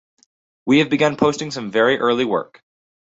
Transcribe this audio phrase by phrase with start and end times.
[0.65, 2.63] We have begun posting some very early work